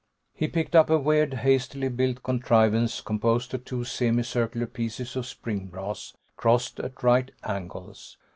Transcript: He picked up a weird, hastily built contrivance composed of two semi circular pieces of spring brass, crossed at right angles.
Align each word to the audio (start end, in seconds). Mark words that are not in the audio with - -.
He 0.33 0.47
picked 0.47 0.75
up 0.75 0.89
a 0.89 0.97
weird, 0.97 1.31
hastily 1.35 1.87
built 1.87 2.23
contrivance 2.23 3.01
composed 3.01 3.53
of 3.53 3.63
two 3.63 3.83
semi 3.83 4.23
circular 4.23 4.65
pieces 4.65 5.15
of 5.15 5.27
spring 5.27 5.67
brass, 5.67 6.15
crossed 6.37 6.79
at 6.79 7.03
right 7.03 7.29
angles. 7.43 8.17